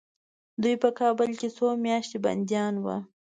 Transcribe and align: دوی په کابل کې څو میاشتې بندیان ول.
دوی 0.61 0.75
په 0.83 0.89
کابل 0.99 1.29
کې 1.39 1.47
څو 1.57 1.67
میاشتې 1.85 2.17
بندیان 2.25 2.73
ول. 2.83 3.01